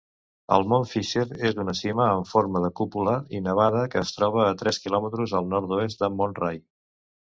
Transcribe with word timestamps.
El 0.55 0.63
Mont 0.69 0.85
Fisher 0.93 1.25
és 1.49 1.59
una 1.63 1.75
cima 1.79 2.07
amb 2.15 2.29
forma 2.31 2.63
de 2.65 2.71
cúpula 2.81 3.13
i 3.35 3.41
nevada 3.49 3.83
que 3.95 4.01
es 4.07 4.15
troba 4.19 4.43
a 4.47 4.57
tres 4.63 4.81
quilòmetres 4.87 5.37
al 5.41 5.49
nord-oest 5.53 6.03
del 6.05 6.19
Mont 6.23 6.35
Ray. 6.45 6.59